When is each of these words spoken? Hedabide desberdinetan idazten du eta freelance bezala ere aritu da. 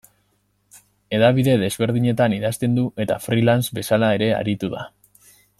Hedabide 1.17 1.53
desberdinetan 1.65 2.37
idazten 2.39 2.79
du 2.81 2.87
eta 3.07 3.21
freelance 3.29 3.79
bezala 3.81 4.13
ere 4.21 4.35
aritu 4.43 4.73
da. 4.77 4.91